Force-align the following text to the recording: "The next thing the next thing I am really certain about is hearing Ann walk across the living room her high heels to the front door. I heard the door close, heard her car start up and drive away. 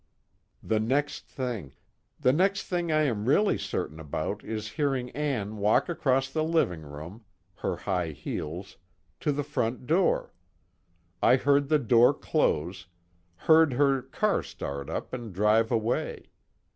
"The 0.63 0.79
next 0.79 1.27
thing 1.27 1.73
the 2.19 2.33
next 2.33 2.63
thing 2.63 2.91
I 2.91 3.03
am 3.03 3.25
really 3.25 3.55
certain 3.59 3.99
about 3.99 4.43
is 4.43 4.69
hearing 4.69 5.11
Ann 5.11 5.57
walk 5.57 5.89
across 5.89 6.27
the 6.31 6.43
living 6.43 6.81
room 6.81 7.23
her 7.57 7.75
high 7.75 8.07
heels 8.09 8.77
to 9.19 9.31
the 9.31 9.43
front 9.43 9.85
door. 9.85 10.33
I 11.21 11.35
heard 11.35 11.69
the 11.69 11.77
door 11.77 12.15
close, 12.15 12.87
heard 13.35 13.73
her 13.73 14.01
car 14.01 14.41
start 14.41 14.89
up 14.89 15.13
and 15.13 15.31
drive 15.31 15.71
away. 15.71 16.31